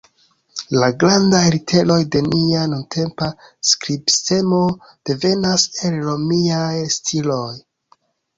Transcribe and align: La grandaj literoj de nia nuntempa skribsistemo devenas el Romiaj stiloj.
La 0.83 0.87
grandaj 1.01 1.41
literoj 1.55 1.97
de 2.15 2.21
nia 2.29 2.63
nuntempa 2.71 3.27
skribsistemo 3.73 4.63
devenas 5.11 5.67
el 5.91 6.01
Romiaj 6.09 6.73
stiloj. 6.99 7.47